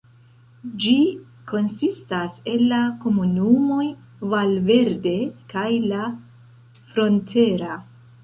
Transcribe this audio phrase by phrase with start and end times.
[0.83, 0.93] Ĝi
[1.49, 3.83] konsistas el la komunumoj
[4.31, 5.13] Valverde
[5.53, 6.03] kaj "La
[6.95, 7.77] Frontera".